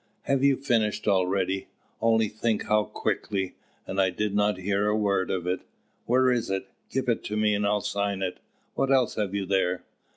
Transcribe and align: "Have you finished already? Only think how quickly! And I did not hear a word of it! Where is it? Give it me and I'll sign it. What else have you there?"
"Have 0.23 0.43
you 0.43 0.57
finished 0.57 1.07
already? 1.07 1.67
Only 2.01 2.27
think 2.27 2.63
how 2.63 2.85
quickly! 2.85 3.53
And 3.85 4.01
I 4.01 4.09
did 4.09 4.33
not 4.33 4.57
hear 4.57 4.87
a 4.87 4.97
word 4.97 5.29
of 5.29 5.45
it! 5.45 5.59
Where 6.07 6.31
is 6.31 6.49
it? 6.49 6.65
Give 6.89 7.07
it 7.07 7.29
me 7.29 7.53
and 7.53 7.67
I'll 7.67 7.81
sign 7.81 8.23
it. 8.23 8.39
What 8.73 8.89
else 8.91 9.13
have 9.13 9.35
you 9.35 9.45
there?" 9.45 9.83